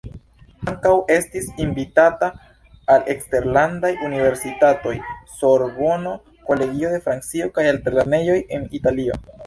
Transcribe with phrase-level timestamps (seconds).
[0.69, 2.29] Ankaŭ estis invitata
[2.95, 4.97] al eksterlandaj universitatoj:
[5.37, 6.19] Sorbono,
[6.51, 9.25] Kolegio de Francio kaj altlernejoj en Italio.